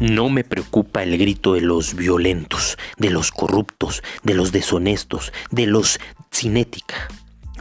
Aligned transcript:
No 0.00 0.30
me 0.30 0.44
preocupa 0.44 1.02
el 1.02 1.18
grito 1.18 1.52
de 1.52 1.60
los 1.60 1.94
violentos, 1.94 2.78
de 2.96 3.10
los 3.10 3.30
corruptos, 3.30 4.02
de 4.22 4.32
los 4.32 4.50
deshonestos, 4.50 5.30
de 5.50 5.66
los 5.66 6.00
sin 6.30 6.56
ética. 6.56 7.08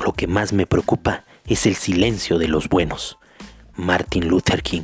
Lo 0.05 0.13
que 0.13 0.25
más 0.25 0.53
me 0.53 0.65
preocupa 0.65 1.25
es 1.45 1.65
el 1.65 1.75
silencio 1.75 2.37
de 2.37 2.47
los 2.47 2.69
buenos. 2.69 3.17
Martin 3.75 4.29
Luther 4.29 4.63
King. 4.63 4.83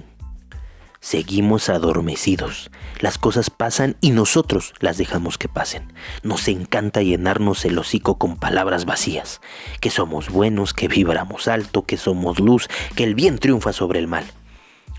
Seguimos 1.00 1.70
adormecidos. 1.70 2.72
Las 3.00 3.18
cosas 3.18 3.50
pasan 3.50 3.96
y 4.02 4.12
nosotros 4.12 4.74
las 4.80 4.98
dejamos 4.98 5.38
que 5.38 5.48
pasen. 5.48 5.94
Nos 6.24 6.50
encanta 6.50 7.04
llenarnos 7.04 7.64
el 7.64 7.78
hocico 7.78 8.18
con 8.18 8.36
palabras 8.36 8.84
vacías. 8.84 9.40
Que 9.80 9.92
somos 9.92 10.30
buenos, 10.30 10.74
que 10.74 10.90
vibramos 10.90 11.48
alto, 11.48 11.86
que 11.86 11.96
somos 11.96 12.42
luz, 12.42 12.68
que 12.96 13.06
el 13.06 13.16
bien 13.16 13.38
triunfa 13.38 13.72
sobre 13.72 14.00
el 14.00 14.08
mal. 14.08 14.26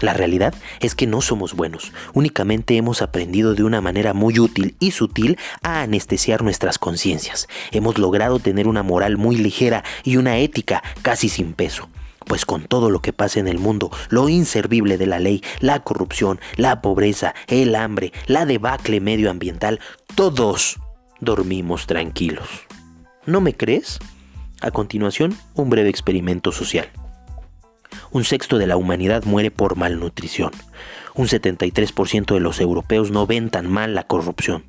La 0.00 0.12
realidad 0.12 0.54
es 0.80 0.94
que 0.94 1.06
no 1.06 1.22
somos 1.22 1.54
buenos, 1.54 1.92
únicamente 2.12 2.76
hemos 2.76 3.00
aprendido 3.00 3.54
de 3.54 3.62
una 3.62 3.80
manera 3.80 4.12
muy 4.12 4.38
útil 4.38 4.76
y 4.78 4.90
sutil 4.90 5.38
a 5.62 5.80
anestesiar 5.80 6.42
nuestras 6.42 6.78
conciencias. 6.78 7.48
Hemos 7.72 7.98
logrado 7.98 8.38
tener 8.38 8.68
una 8.68 8.82
moral 8.82 9.16
muy 9.16 9.36
ligera 9.36 9.84
y 10.04 10.18
una 10.18 10.38
ética 10.38 10.82
casi 11.00 11.30
sin 11.30 11.54
peso. 11.54 11.88
Pues 12.26 12.44
con 12.44 12.64
todo 12.64 12.90
lo 12.90 13.00
que 13.00 13.12
pasa 13.12 13.40
en 13.40 13.48
el 13.48 13.58
mundo, 13.58 13.90
lo 14.10 14.28
inservible 14.28 14.98
de 14.98 15.06
la 15.06 15.20
ley, 15.20 15.42
la 15.60 15.80
corrupción, 15.80 16.40
la 16.56 16.82
pobreza, 16.82 17.34
el 17.46 17.74
hambre, 17.74 18.12
la 18.26 18.44
debacle 18.44 19.00
medioambiental, 19.00 19.80
todos 20.14 20.78
dormimos 21.20 21.86
tranquilos. 21.86 22.48
¿No 23.24 23.40
me 23.40 23.54
crees? 23.54 23.98
A 24.60 24.72
continuación, 24.72 25.36
un 25.54 25.70
breve 25.70 25.88
experimento 25.88 26.52
social. 26.52 26.90
Un 28.10 28.24
sexto 28.24 28.58
de 28.58 28.66
la 28.66 28.76
humanidad 28.76 29.24
muere 29.24 29.50
por 29.50 29.76
malnutrición. 29.76 30.52
Un 31.14 31.28
73% 31.28 32.34
de 32.34 32.40
los 32.40 32.60
europeos 32.60 33.10
no 33.10 33.26
ven 33.26 33.50
tan 33.50 33.70
mal 33.70 33.94
la 33.94 34.06
corrupción. 34.06 34.64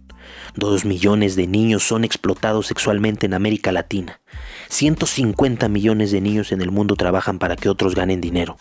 Dos 0.56 0.86
millones 0.86 1.36
de 1.36 1.48
niños 1.48 1.84
son 1.84 2.04
explotados 2.04 2.68
sexualmente 2.68 3.26
en 3.26 3.34
América 3.34 3.72
Latina. 3.72 4.22
150 4.70 5.70
millones 5.70 6.12
de 6.12 6.22
niños 6.22 6.52
en 6.52 6.62
el 6.62 6.72
mundo 6.72 6.96
trabajan 6.96 7.40
para 7.40 7.56
que 7.56 7.70
otros 7.70 7.96
ganen 7.96 8.22
dinero. 8.22 8.58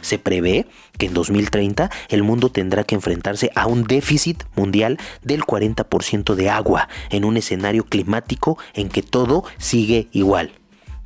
Se 0.00 0.18
prevé 0.18 0.66
que 0.98 1.06
en 1.06 1.14
2030 1.14 1.90
el 2.08 2.22
mundo 2.22 2.50
tendrá 2.50 2.84
que 2.84 2.94
enfrentarse 2.94 3.50
a 3.54 3.66
un 3.66 3.84
déficit 3.84 4.44
mundial 4.54 4.98
del 5.22 5.42
40% 5.42 6.34
de 6.34 6.50
agua 6.50 6.88
en 7.10 7.24
un 7.24 7.36
escenario 7.36 7.84
climático 7.84 8.58
en 8.74 8.88
que 8.88 9.02
todo 9.02 9.44
sigue 9.58 10.08
igual. 10.12 10.52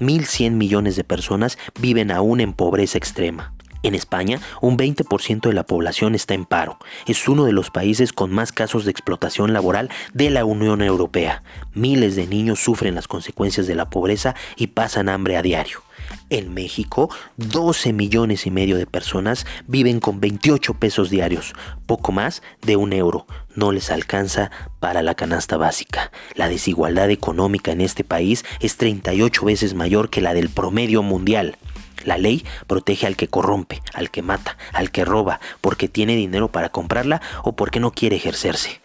1.100 0.01 0.53
millones 0.53 0.97
de 0.97 1.05
personas 1.05 1.59
viven 1.81 2.11
aún 2.11 2.41
en 2.41 2.53
pobreza 2.53 2.99
extrema. 2.99 3.53
En 3.83 3.95
España, 3.95 4.41
un 4.61 4.77
20% 4.77 5.49
de 5.49 5.55
la 5.55 5.65
población 5.65 6.15
está 6.15 6.35
en 6.35 6.45
paro. 6.45 6.79
Es 7.07 7.29
uno 7.29 7.45
de 7.47 7.53
los 7.53 7.71
países 7.71 8.13
con 8.13 8.31
más 8.31 8.53
casos 8.53 8.85
de 8.85 8.91
explotación 8.91 9.55
laboral 9.55 9.89
de 10.13 10.29
la 10.29 10.45
Unión 10.45 10.83
Europea. 10.83 11.43
Miles 11.73 12.15
de 12.15 12.27
niños 12.27 12.61
sufren 12.61 12.95
las 12.95 13.09
consecuencias 13.09 13.67
de 13.67 13.75
la 13.75 13.89
pobreza 13.89 14.35
y 14.57 14.69
pasan 14.69 15.09
hambre 15.09 15.39
a 15.39 15.43
diario. 15.43 15.83
En 16.29 16.53
México, 16.53 17.09
12 17.39 17.93
millones 17.93 18.47
y 18.47 18.51
medio 18.51 18.77
de 18.77 18.87
personas 18.87 19.47
viven 19.67 19.99
con 19.99 20.21
28 20.21 20.75
pesos 20.75 21.09
diarios, 21.09 21.55
poco 21.87 22.13
más 22.13 22.43
de 22.61 22.77
un 22.77 22.93
euro. 22.93 23.27
No 23.61 23.73
les 23.73 23.91
alcanza 23.91 24.51
para 24.79 25.03
la 25.03 25.15
canasta 25.15 25.59
básica. 25.59 26.13
La 26.35 26.49
desigualdad 26.49 27.11
económica 27.11 27.73
en 27.73 27.83
este 27.83 28.05
país 28.05 28.43
es 28.61 28.79
38 28.79 29.45
veces 29.45 29.75
mayor 29.75 30.09
que 30.09 30.23
la 30.23 30.33
del 30.33 30.49
promedio 30.49 31.03
mundial. 31.03 31.59
La 32.07 32.17
ley 32.17 32.43
protege 32.67 33.07
al 33.07 33.17
que 33.17 33.29
corrompe, 33.29 33.83
al 33.93 34.11
que 34.11 34.23
mata, 34.23 34.57
al 34.73 34.91
que 34.91 35.05
roba, 35.05 35.41
porque 35.61 35.89
tiene 35.89 36.17
dinero 36.17 36.51
para 36.51 36.71
comprarla 36.71 37.21
o 37.45 37.55
porque 37.55 37.81
no 37.81 37.91
quiere 37.91 38.17
ejercerse. 38.17 38.81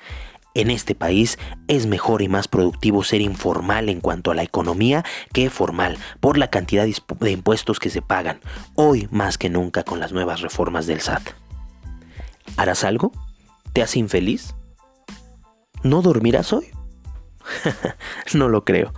En 0.54 0.70
este 0.70 0.94
país 0.94 1.40
es 1.70 1.86
mejor 1.86 2.22
y 2.22 2.28
más 2.28 2.50
productivo 2.50 3.06
ser 3.06 3.22
informal 3.22 3.88
en 3.88 4.02
cuanto 4.02 4.32
a 4.32 4.36
la 4.36 4.44
economía 4.44 5.06
que 5.32 5.50
formal, 5.50 5.98
por 6.20 6.38
la 6.38 6.50
cantidad 6.50 6.86
de 6.86 7.32
impuestos 7.32 7.80
que 7.80 7.90
se 7.90 8.02
pagan, 8.02 8.42
hoy 8.76 9.08
más 9.10 9.38
que 9.38 9.50
nunca 9.50 9.84
con 9.84 10.02
las 10.02 10.12
nuevas 10.12 10.42
reformas 10.42 10.86
del 10.86 11.00
SAT. 11.00 11.24
¿Harás 12.58 12.84
algo? 12.84 13.14
¿Te 13.72 13.82
hace 13.82 14.00
infeliz? 14.00 14.54
¿No 15.86 16.02
dormirás 16.02 16.52
hoy? 16.52 16.66
no 18.34 18.50
lo 18.50 18.66
creo. 18.66 18.92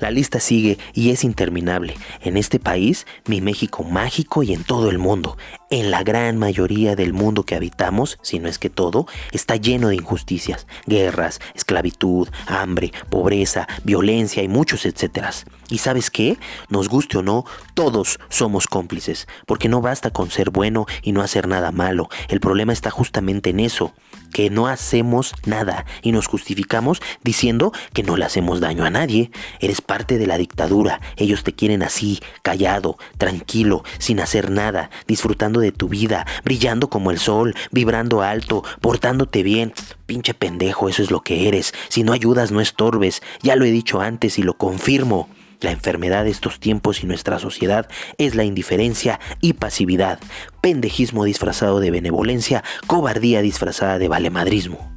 La 0.00 0.10
lista 0.10 0.40
sigue 0.40 0.78
y 0.94 1.10
es 1.10 1.24
interminable. 1.24 1.94
En 2.22 2.36
este 2.36 2.58
país, 2.58 3.06
mi 3.26 3.40
México 3.40 3.84
mágico 3.84 4.42
y 4.42 4.52
en 4.52 4.64
todo 4.64 4.90
el 4.90 4.98
mundo. 4.98 5.36
En 5.70 5.90
la 5.90 6.02
gran 6.02 6.36
mayoría 6.38 6.96
del 6.96 7.12
mundo 7.12 7.44
que 7.44 7.54
habitamos, 7.54 8.18
si 8.22 8.40
no 8.40 8.48
es 8.48 8.58
que 8.58 8.70
todo, 8.70 9.06
está 9.30 9.56
lleno 9.56 9.88
de 9.88 9.96
injusticias, 9.96 10.66
guerras, 10.86 11.40
esclavitud, 11.54 12.28
hambre, 12.46 12.92
pobreza, 13.08 13.68
violencia 13.84 14.42
y 14.42 14.48
muchos 14.48 14.86
etcétera. 14.86 15.30
¿Y 15.68 15.78
sabes 15.78 16.10
qué? 16.10 16.38
Nos 16.68 16.88
guste 16.88 17.18
o 17.18 17.22
no, 17.22 17.44
todos 17.74 18.18
somos 18.28 18.66
cómplices, 18.66 19.28
porque 19.46 19.68
no 19.68 19.80
basta 19.80 20.10
con 20.10 20.30
ser 20.30 20.50
bueno 20.50 20.86
y 21.02 21.12
no 21.12 21.22
hacer 21.22 21.46
nada 21.46 21.70
malo. 21.70 22.08
El 22.28 22.40
problema 22.40 22.72
está 22.72 22.90
justamente 22.90 23.50
en 23.50 23.60
eso, 23.60 23.92
que 24.32 24.50
no 24.50 24.66
hacemos 24.66 25.34
nada 25.44 25.84
y 26.02 26.12
nos 26.12 26.26
justificamos 26.26 27.00
diciendo 27.22 27.72
que 27.92 28.02
no 28.02 28.16
le 28.16 28.24
hacemos 28.24 28.60
daño 28.60 28.84
a 28.84 28.90
nadie. 28.90 29.30
Eres 29.60 29.80
parte 29.90 30.18
de 30.18 30.28
la 30.28 30.38
dictadura, 30.38 31.00
ellos 31.16 31.42
te 31.42 31.52
quieren 31.52 31.82
así, 31.82 32.20
callado, 32.42 32.96
tranquilo, 33.18 33.82
sin 33.98 34.20
hacer 34.20 34.48
nada, 34.48 34.88
disfrutando 35.08 35.58
de 35.58 35.72
tu 35.72 35.88
vida, 35.88 36.28
brillando 36.44 36.88
como 36.88 37.10
el 37.10 37.18
sol, 37.18 37.56
vibrando 37.72 38.22
alto, 38.22 38.62
portándote 38.80 39.42
bien. 39.42 39.72
Pinche 40.06 40.32
pendejo, 40.32 40.88
eso 40.88 41.02
es 41.02 41.10
lo 41.10 41.22
que 41.22 41.48
eres. 41.48 41.74
Si 41.88 42.04
no 42.04 42.12
ayudas, 42.12 42.52
no 42.52 42.60
estorbes. 42.60 43.20
Ya 43.42 43.56
lo 43.56 43.64
he 43.64 43.72
dicho 43.72 44.00
antes 44.00 44.38
y 44.38 44.44
lo 44.44 44.54
confirmo. 44.54 45.28
La 45.60 45.72
enfermedad 45.72 46.22
de 46.22 46.30
estos 46.30 46.60
tiempos 46.60 47.02
y 47.02 47.08
nuestra 47.08 47.40
sociedad 47.40 47.88
es 48.16 48.36
la 48.36 48.44
indiferencia 48.44 49.18
y 49.40 49.54
pasividad, 49.54 50.20
pendejismo 50.60 51.24
disfrazado 51.24 51.80
de 51.80 51.90
benevolencia, 51.90 52.62
cobardía 52.86 53.42
disfrazada 53.42 53.98
de 53.98 54.06
valemadrismo. 54.06 54.88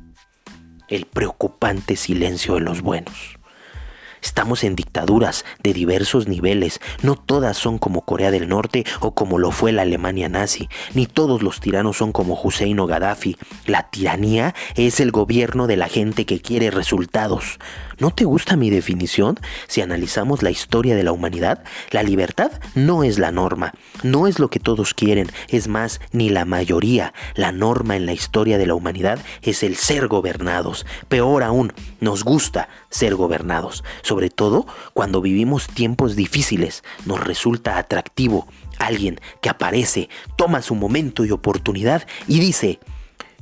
El 0.87 1.07
preocupante 1.07 1.95
silencio 1.95 2.53
de 2.53 2.59
los 2.59 2.81
buenos. 2.81 3.42
Estamos 4.23 4.63
en 4.63 4.75
dictaduras 4.75 5.43
de 5.61 5.73
diversos 5.73 6.27
niveles. 6.27 6.79
No 7.01 7.15
todas 7.15 7.57
son 7.57 7.77
como 7.77 8.01
Corea 8.01 8.31
del 8.31 8.47
Norte 8.47 8.85
o 9.01 9.13
como 9.13 9.37
lo 9.37 9.51
fue 9.51 9.73
la 9.73 9.81
Alemania 9.81 10.29
nazi. 10.29 10.69
Ni 10.93 11.05
todos 11.05 11.43
los 11.43 11.59
tiranos 11.59 11.97
son 11.97 12.13
como 12.13 12.39
Hussein 12.41 12.79
o 12.79 12.87
Gaddafi. 12.87 13.35
La 13.65 13.89
tiranía 13.89 14.55
es 14.75 15.01
el 15.01 15.11
gobierno 15.11 15.67
de 15.67 15.75
la 15.75 15.89
gente 15.89 16.25
que 16.25 16.39
quiere 16.39 16.71
resultados. 16.71 17.59
¿No 18.03 18.11
te 18.11 18.25
gusta 18.25 18.57
mi 18.57 18.69
definición? 18.69 19.39
Si 19.67 19.79
analizamos 19.79 20.43
la 20.43 20.51
historia 20.51 20.93
de 20.93 21.03
la 21.03 21.13
humanidad, 21.13 21.63
la 21.89 22.03
libertad 22.03 22.51
no 22.75 23.05
es 23.05 23.17
la 23.17 23.31
norma, 23.31 23.71
no 24.03 24.27
es 24.27 24.39
lo 24.39 24.49
que 24.49 24.59
todos 24.59 24.93
quieren, 24.93 25.31
es 25.47 25.69
más, 25.69 26.01
ni 26.11 26.27
la 26.27 26.43
mayoría. 26.43 27.13
La 27.33 27.53
norma 27.53 27.95
en 27.95 28.05
la 28.05 28.11
historia 28.11 28.57
de 28.57 28.67
la 28.67 28.75
humanidad 28.75 29.19
es 29.41 29.63
el 29.63 29.77
ser 29.77 30.09
gobernados. 30.09 30.85
Peor 31.07 31.43
aún, 31.43 31.71
nos 32.01 32.25
gusta 32.25 32.67
ser 32.89 33.15
gobernados 33.15 33.85
sobre 34.01 34.29
todo 34.29 34.67
cuando 34.93 35.21
vivimos 35.21 35.67
tiempos 35.67 36.17
difíciles, 36.17 36.83
nos 37.05 37.23
resulta 37.23 37.77
atractivo 37.77 38.47
alguien 38.79 39.21
que 39.41 39.47
aparece, 39.47 40.09
toma 40.35 40.61
su 40.61 40.75
momento 40.75 41.23
y 41.23 41.31
oportunidad 41.31 42.05
y 42.27 42.41
dice, 42.41 42.81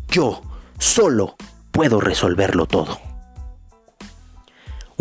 yo 0.07 0.43
solo 0.77 1.35
puedo 1.71 1.99
resolverlo 1.99 2.67
todo. 2.67 3.10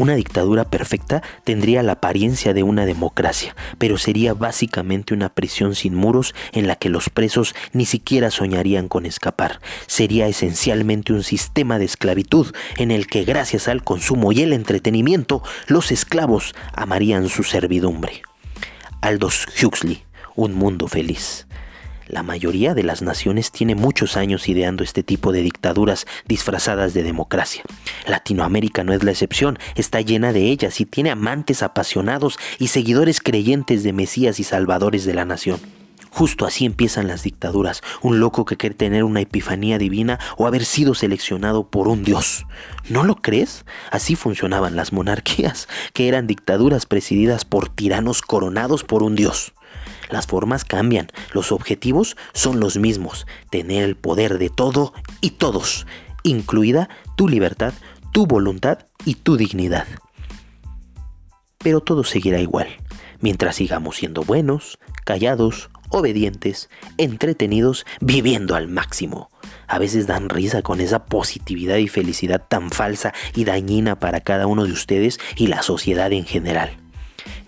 Una 0.01 0.15
dictadura 0.15 0.65
perfecta 0.65 1.23
tendría 1.45 1.83
la 1.83 1.93
apariencia 1.93 2.55
de 2.55 2.63
una 2.63 2.87
democracia, 2.87 3.55
pero 3.77 3.99
sería 3.99 4.33
básicamente 4.33 5.13
una 5.13 5.29
prisión 5.29 5.75
sin 5.75 5.95
muros 5.95 6.35
en 6.53 6.67
la 6.67 6.77
que 6.77 6.89
los 6.89 7.11
presos 7.11 7.55
ni 7.75 7.85
siquiera 7.85 8.31
soñarían 8.31 8.89
con 8.89 9.05
escapar. 9.05 9.61
Sería 9.87 10.27
esencialmente 10.27 11.13
un 11.13 11.23
sistema 11.23 11.79
de 11.79 11.85
esclavitud 11.85 12.51
en 12.79 12.93
el 12.93 13.09
que 13.09 13.25
gracias 13.25 13.69
al 13.69 13.85
consumo 13.85 14.33
y 14.33 14.41
el 14.41 14.55
entretenimiento 14.55 15.43
los 15.67 15.93
esclavos 15.93 16.55
amarían 16.73 17.29
su 17.29 17.43
servidumbre. 17.43 18.23
Aldous 19.03 19.49
Huxley, 19.63 20.03
Un 20.35 20.55
mundo 20.55 20.89
feliz. 20.89 21.47
La 22.11 22.25
mayoría 22.25 22.75
de 22.75 22.83
las 22.83 23.03
naciones 23.03 23.53
tiene 23.53 23.77
muchos 23.77 24.17
años 24.17 24.49
ideando 24.49 24.83
este 24.83 25.05
tipo 25.05 25.31
de 25.31 25.43
dictaduras 25.43 26.09
disfrazadas 26.27 26.93
de 26.93 27.05
democracia. 27.05 27.63
Latinoamérica 28.05 28.83
no 28.83 28.93
es 28.93 29.05
la 29.05 29.13
excepción, 29.13 29.61
está 29.77 30.01
llena 30.01 30.33
de 30.33 30.47
ellas 30.47 30.81
y 30.81 30.87
tiene 30.87 31.13
amantes 31.13 31.63
apasionados 31.63 32.37
y 32.59 32.67
seguidores 32.67 33.21
creyentes 33.21 33.85
de 33.85 33.93
Mesías 33.93 34.41
y 34.41 34.45
salvadores 34.45 35.05
de 35.05 35.15
la 35.15 35.25
nación. 35.25 35.61
Justo 36.11 36.47
así 36.47 36.65
empiezan 36.65 37.07
las 37.07 37.23
dictaduras, 37.23 37.81
un 38.03 38.19
loco 38.19 38.45
que 38.45 38.57
quiere 38.57 38.75
tener 38.75 39.05
una 39.05 39.21
epifanía 39.21 39.79
divina 39.79 40.19
o 40.37 40.49
haber 40.49 40.65
sido 40.65 40.95
seleccionado 40.95 41.71
por 41.71 41.87
un 41.87 42.03
dios. 42.03 42.45
¿No 42.89 43.05
lo 43.05 43.15
crees? 43.15 43.65
Así 43.93 44.17
funcionaban 44.17 44.75
las 44.75 44.93
monarquías, 44.93 45.69
que 45.93 46.09
eran 46.09 46.27
dictaduras 46.27 46.87
presididas 46.87 47.45
por 47.45 47.69
tiranos 47.69 48.21
coronados 48.21 48.83
por 48.83 49.05
un 49.05 49.15
dios. 49.15 49.55
Las 50.09 50.27
formas 50.27 50.65
cambian, 50.65 51.09
los 51.33 51.53
objetivos 51.53 52.17
son 52.33 52.61
los 52.61 52.77
mismos, 52.77 53.27
tener 53.51 53.85
el 53.85 53.97
poder 53.97 54.39
de 54.39 54.51
todo 54.51 54.93
y 55.21 55.33
todos, 55.33 55.87
incluida 56.23 56.89
tu 57.17 57.29
libertad, 57.29 57.75
tu 58.13 58.27
voluntad 58.27 58.87
y 59.05 59.15
tu 59.15 59.37
dignidad. 59.37 59.87
Pero 61.59 61.81
todo 61.81 62.05
seguirá 62.05 62.41
igual, 62.41 62.69
mientras 63.21 63.57
sigamos 63.57 63.97
siendo 63.97 64.23
buenos, 64.23 64.79
callados, 65.05 65.71
obedientes, 65.91 66.71
entretenidos, 66.97 67.85
viviendo 68.01 68.55
al 68.55 68.69
máximo. 68.69 69.31
A 69.67 69.79
veces 69.79 70.07
dan 70.07 70.29
risa 70.29 70.63
con 70.63 70.81
esa 70.81 71.05
positividad 71.05 71.77
y 71.77 71.89
felicidad 71.89 72.47
tan 72.49 72.71
falsa 72.71 73.13
y 73.35 73.45
dañina 73.45 73.99
para 73.99 74.21
cada 74.21 74.47
uno 74.47 74.65
de 74.65 74.73
ustedes 74.73 75.21
y 75.37 75.49
la 75.49 75.63
sociedad 75.63 76.13
en 76.13 76.25
general. 76.25 76.80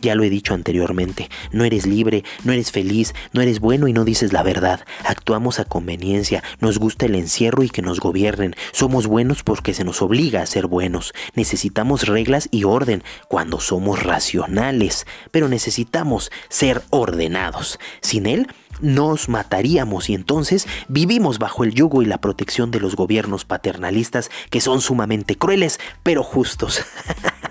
Ya 0.02 0.16
lo 0.16 0.24
he 0.24 0.30
dicho 0.30 0.52
anteriormente, 0.52 1.30
no 1.52 1.62
eres 1.64 1.86
libre, 1.86 2.24
no 2.42 2.52
eres 2.52 2.72
feliz, 2.72 3.14
no 3.32 3.40
eres 3.40 3.60
bueno 3.60 3.86
y 3.86 3.92
no 3.92 4.04
dices 4.04 4.32
la 4.32 4.42
verdad. 4.42 4.80
Actuamos 5.04 5.60
a 5.60 5.64
conveniencia, 5.64 6.42
nos 6.58 6.78
gusta 6.78 7.06
el 7.06 7.14
encierro 7.14 7.62
y 7.62 7.70
que 7.70 7.82
nos 7.82 8.00
gobiernen. 8.00 8.56
Somos 8.72 9.06
buenos 9.06 9.44
porque 9.44 9.74
se 9.74 9.84
nos 9.84 10.02
obliga 10.02 10.42
a 10.42 10.46
ser 10.46 10.66
buenos. 10.66 11.14
Necesitamos 11.36 12.08
reglas 12.08 12.48
y 12.50 12.64
orden 12.64 13.04
cuando 13.28 13.60
somos 13.60 14.02
racionales, 14.02 15.06
pero 15.30 15.48
necesitamos 15.48 16.32
ser 16.48 16.82
ordenados. 16.90 17.78
Sin 18.00 18.26
él, 18.26 18.48
nos 18.80 19.28
mataríamos 19.28 20.10
y 20.10 20.14
entonces 20.14 20.66
vivimos 20.88 21.38
bajo 21.38 21.62
el 21.62 21.74
yugo 21.74 22.02
y 22.02 22.06
la 22.06 22.18
protección 22.18 22.72
de 22.72 22.80
los 22.80 22.96
gobiernos 22.96 23.44
paternalistas 23.44 24.32
que 24.50 24.60
son 24.60 24.80
sumamente 24.80 25.36
crueles, 25.36 25.78
pero 26.02 26.24
justos. 26.24 26.82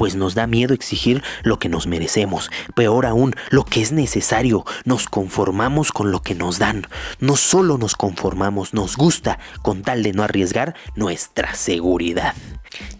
pues 0.00 0.16
nos 0.16 0.34
da 0.34 0.46
miedo 0.46 0.72
exigir 0.72 1.22
lo 1.42 1.58
que 1.58 1.68
nos 1.68 1.86
merecemos, 1.86 2.50
peor 2.74 3.04
aún, 3.04 3.34
lo 3.50 3.66
que 3.66 3.82
es 3.82 3.92
necesario, 3.92 4.64
nos 4.86 5.06
conformamos 5.06 5.92
con 5.92 6.10
lo 6.10 6.22
que 6.22 6.34
nos 6.34 6.58
dan, 6.58 6.86
no 7.18 7.36
solo 7.36 7.76
nos 7.76 7.96
conformamos, 7.96 8.72
nos 8.72 8.96
gusta, 8.96 9.38
con 9.60 9.82
tal 9.82 10.02
de 10.02 10.14
no 10.14 10.22
arriesgar 10.22 10.74
nuestra 10.96 11.52
seguridad. 11.52 12.34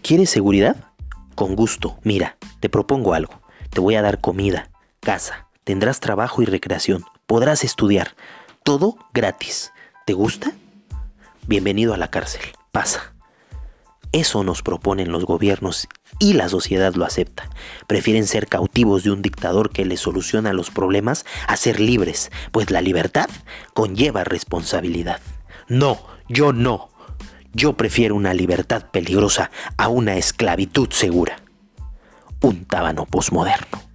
¿Quieres 0.03 0.29
seguridad? 0.29 0.75
Con 1.33 1.55
gusto, 1.55 1.97
mira, 2.03 2.37
te 2.59 2.69
propongo 2.69 3.15
algo, 3.15 3.41
te 3.71 3.81
voy 3.81 3.95
a 3.95 4.03
dar 4.03 4.21
comida, 4.21 4.69
casa, 4.99 5.47
tendrás 5.63 6.01
trabajo 6.01 6.43
y 6.43 6.45
recreación, 6.45 7.03
podrás 7.25 7.63
estudiar, 7.63 8.15
todo 8.61 8.99
gratis. 9.11 9.73
¿Te 10.05 10.13
gusta? 10.13 10.51
Bienvenido 11.47 11.95
a 11.95 11.97
la 11.97 12.11
cárcel, 12.11 12.43
pasa. 12.71 13.15
Eso 14.11 14.43
nos 14.43 14.61
proponen 14.61 15.11
los 15.11 15.25
gobiernos 15.25 15.87
y 16.19 16.33
la 16.33 16.49
sociedad 16.49 16.93
lo 16.95 17.05
acepta. 17.05 17.49
Prefieren 17.87 18.27
ser 18.27 18.47
cautivos 18.47 19.03
de 19.03 19.11
un 19.11 19.21
dictador 19.21 19.69
que 19.69 19.85
les 19.85 20.01
soluciona 20.01 20.51
los 20.51 20.69
problemas 20.69 21.25
a 21.47 21.55
ser 21.55 21.79
libres, 21.79 22.29
pues 22.51 22.71
la 22.71 22.81
libertad 22.81 23.29
conlleva 23.73 24.23
responsabilidad. 24.25 25.21
No, 25.69 26.01
yo 26.27 26.51
no. 26.51 26.89
Yo 27.53 27.73
prefiero 27.73 28.15
una 28.15 28.33
libertad 28.33 28.87
peligrosa 28.91 29.51
a 29.77 29.87
una 29.87 30.17
esclavitud 30.17 30.89
segura. 30.91 31.37
Un 32.41 32.65
tábano 32.65 33.05
posmoderno. 33.05 33.90